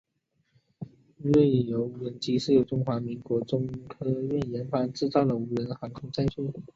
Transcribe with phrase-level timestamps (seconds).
[1.17, 6.41] 锐鸢无人机是为中华民国中科院研发制造的无人航空载具。